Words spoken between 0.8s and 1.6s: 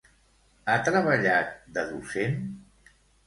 treballat